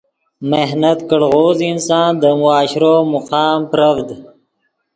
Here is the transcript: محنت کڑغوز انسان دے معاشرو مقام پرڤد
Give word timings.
محنت 0.51 0.97
کڑغوز 1.09 1.59
انسان 1.71 2.11
دے 2.21 2.31
معاشرو 2.41 2.93
مقام 3.13 3.59
پرڤد 3.71 4.09